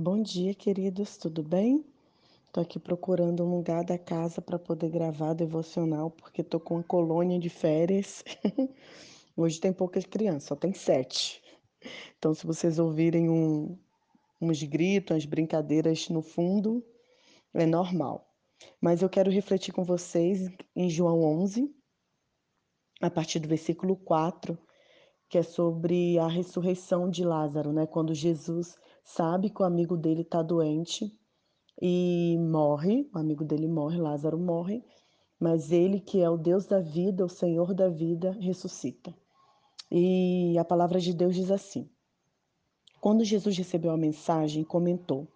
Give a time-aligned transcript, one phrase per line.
[0.00, 1.84] Bom dia, queridos, tudo bem?
[2.52, 6.84] Tô aqui procurando um lugar da casa para poder gravar devocional, porque tô com uma
[6.84, 8.22] colônia de férias.
[9.36, 11.42] Hoje tem poucas crianças, só tem sete.
[12.16, 13.76] Então, se vocês ouvirem um,
[14.40, 16.80] uns gritos, umas brincadeiras no fundo,
[17.52, 18.24] é normal.
[18.80, 21.74] Mas eu quero refletir com vocês em João 11,
[23.00, 24.56] a partir do versículo 4,
[25.28, 27.84] que é sobre a ressurreição de Lázaro, né?
[27.84, 31.12] Quando Jesus sabe que o amigo dele está doente
[31.80, 34.84] e morre, o amigo dele morre, Lázaro morre,
[35.38, 39.14] mas ele, que é o Deus da vida, o Senhor da vida, ressuscita.
[39.90, 41.88] E a palavra de Deus diz assim:
[43.00, 45.28] Quando Jesus recebeu a mensagem, comentou: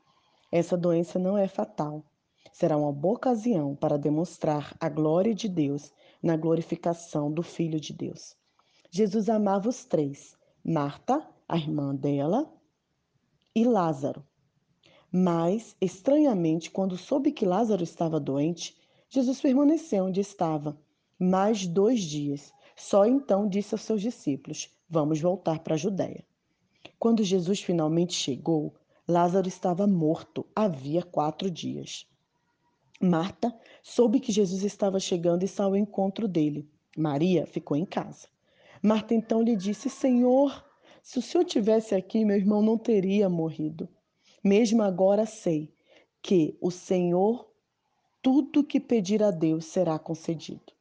[0.51, 2.05] Essa doença não é fatal.
[2.53, 5.93] Será uma boa ocasião para demonstrar a glória de Deus
[6.23, 8.37] na glorificação do Filho de Deus.
[8.91, 12.53] Jesus amava os três: Marta, a irmã dela,
[13.55, 14.25] e Lázaro.
[15.11, 18.77] Mas, estranhamente, quando soube que Lázaro estava doente,
[19.09, 20.79] Jesus permaneceu onde estava
[21.19, 22.53] mais dois dias.
[22.75, 26.25] Só então disse aos seus discípulos: Vamos voltar para a Judéia.
[26.99, 28.75] Quando Jesus finalmente chegou,
[29.07, 32.07] Lázaro estava morto havia quatro dias.
[33.01, 36.69] Marta soube que Jesus estava chegando e saiu ao encontro dele.
[36.97, 38.29] Maria ficou em casa.
[38.83, 40.65] Marta então lhe disse: Senhor,
[41.03, 43.89] se o senhor tivesse aqui, meu irmão não teria morrido.
[44.43, 45.75] Mesmo agora sei
[46.23, 47.51] que o Senhor,
[48.23, 50.73] tudo que pedir a Deus será concedido.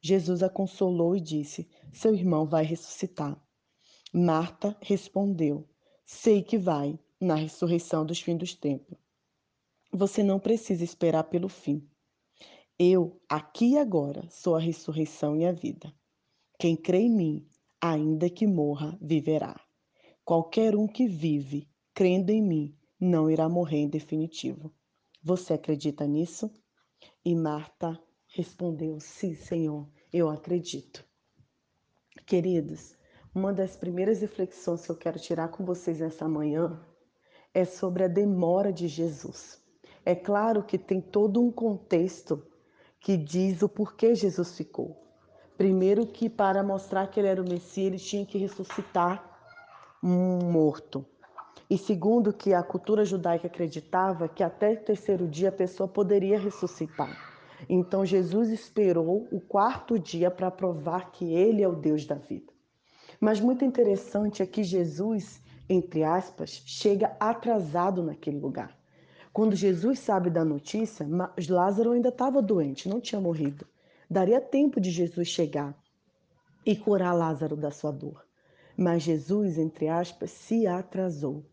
[0.00, 3.40] Jesus a consolou e disse: Seu irmão vai ressuscitar.
[4.12, 5.68] Marta respondeu:
[6.04, 8.98] Sei que vai, na ressurreição dos fins dos tempos.
[9.92, 11.88] Você não precisa esperar pelo fim.
[12.78, 15.92] Eu, aqui e agora, sou a ressurreição e a vida.
[16.58, 17.48] Quem crê em mim,
[17.80, 19.67] ainda que morra, viverá.
[20.28, 24.70] Qualquer um que vive, crendo em mim, não irá morrer em definitivo.
[25.24, 26.52] Você acredita nisso?
[27.24, 31.02] E Marta respondeu: Sim, Senhor, eu acredito.
[32.26, 32.94] Queridos,
[33.34, 36.78] uma das primeiras reflexões que eu quero tirar com vocês nessa manhã
[37.54, 39.64] é sobre a demora de Jesus.
[40.04, 42.46] É claro que tem todo um contexto
[43.00, 44.94] que diz o porquê Jesus ficou.
[45.56, 49.27] Primeiro que para mostrar que ele era o Messias, ele tinha que ressuscitar
[50.02, 51.04] morto.
[51.70, 56.38] E segundo que a cultura judaica acreditava que até o terceiro dia a pessoa poderia
[56.38, 57.14] ressuscitar.
[57.68, 62.52] Então Jesus esperou o quarto dia para provar que ele é o Deus da vida.
[63.20, 68.78] Mas muito interessante é que Jesus, entre aspas, chega atrasado naquele lugar.
[69.32, 71.06] Quando Jesus sabe da notícia,
[71.48, 73.66] Lázaro ainda estava doente, não tinha morrido.
[74.08, 75.76] Daria tempo de Jesus chegar
[76.64, 78.27] e curar Lázaro da sua dor.
[78.80, 81.44] Mas Jesus, entre aspas, se atrasou.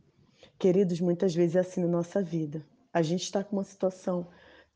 [0.59, 2.63] Queridos, muitas vezes é assim na nossa vida.
[2.93, 4.27] A gente está com uma situação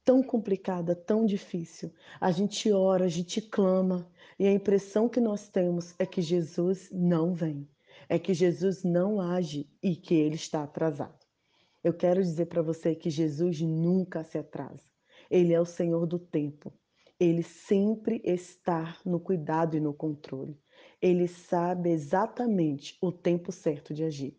[0.04, 1.94] tão complicada, tão difícil.
[2.20, 4.10] A gente ora, a gente clama,
[4.40, 7.70] e a impressão que nós temos é que Jesus não vem,
[8.10, 11.20] é que Jesus não age e que ele está atrasado.
[11.84, 14.82] Eu quero dizer para você que Jesus nunca se atrasa.
[15.30, 16.74] Ele é o Senhor do tempo.
[17.20, 20.60] Ele sempre está no cuidado e no controle.
[21.02, 24.38] Ele sabe exatamente o tempo certo de agir.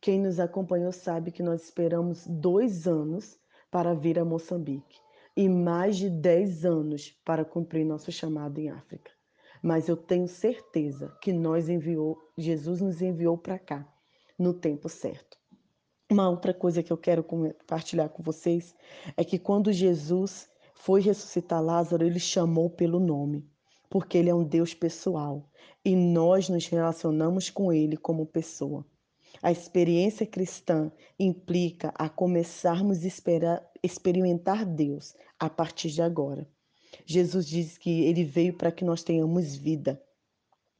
[0.00, 3.38] Quem nos acompanhou sabe que nós esperamos dois anos
[3.70, 4.96] para vir a Moçambique
[5.36, 9.10] e mais de dez anos para cumprir nosso chamado em África.
[9.62, 13.86] Mas eu tenho certeza que nós enviou, Jesus nos enviou para cá
[14.38, 15.36] no tempo certo.
[16.10, 18.74] Uma outra coisa que eu quero compartilhar com vocês
[19.16, 23.46] é que quando Jesus foi ressuscitar Lázaro, ele chamou pelo nome,
[23.88, 25.48] porque ele é um Deus pessoal
[25.84, 28.86] e nós nos relacionamos com ele como pessoa.
[29.42, 36.48] A experiência cristã implica a começarmos a experimentar Deus a partir de agora.
[37.06, 40.02] Jesus diz que ele veio para que nós tenhamos vida.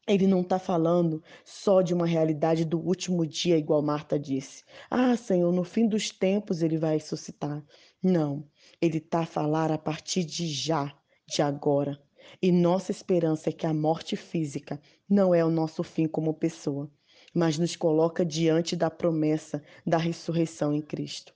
[0.07, 4.65] Ele não está falando só de uma realidade do último dia, igual Marta disse.
[4.91, 7.63] Ah, Senhor, no fim dos tempos ele vai ressuscitar.
[8.03, 8.49] Não,
[8.81, 10.97] ele está a falar a partir de já,
[11.27, 12.03] de agora.
[12.41, 16.91] E nossa esperança é que a morte física não é o nosso fim como pessoa,
[17.35, 21.35] mas nos coloca diante da promessa da ressurreição em Cristo.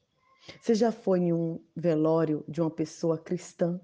[0.61, 3.81] Você já foi em um velório de uma pessoa cristã?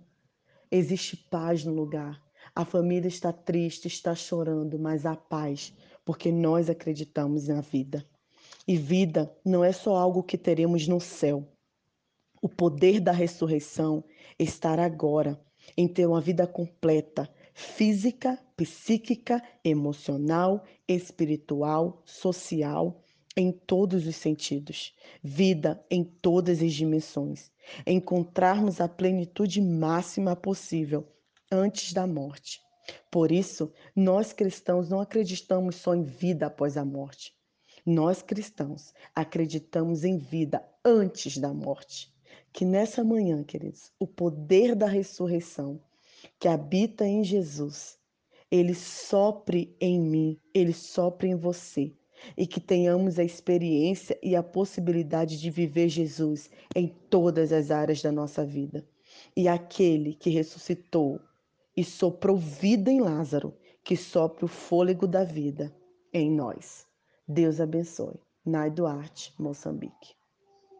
[0.71, 2.21] Existe paz no lugar
[2.59, 5.73] a família está triste, está chorando, mas há paz,
[6.05, 8.05] porque nós acreditamos na vida.
[8.67, 11.47] E vida não é só algo que teremos no céu.
[12.43, 14.03] O poder da ressurreição
[14.37, 15.41] está agora
[15.77, 23.03] em ter uma vida completa, física, psíquica, emocional, espiritual, social
[23.37, 24.93] em todos os sentidos,
[25.23, 27.53] vida em todas as dimensões,
[27.87, 31.07] encontrarmos a plenitude máxima possível
[31.51, 32.61] antes da morte.
[33.11, 37.33] Por isso, nós cristãos não acreditamos só em vida após a morte.
[37.87, 42.13] Nós cristãos acreditamos em vida antes da morte.
[42.53, 45.81] Que nessa manhã, queridos, o poder da ressurreição
[46.39, 47.99] que habita em Jesus,
[48.51, 51.93] ele sopre em mim, ele sopre em você
[52.37, 58.03] e que tenhamos a experiência e a possibilidade de viver Jesus em todas as áreas
[58.03, 58.87] da nossa vida.
[59.37, 61.21] E aquele que ressuscitou
[61.77, 63.55] e soprou vida em Lázaro,
[63.85, 65.75] que sopre o fôlego da vida
[66.13, 66.87] em nós.
[67.27, 68.21] Deus abençoe.
[68.45, 70.18] Nai Duarte, Moçambique.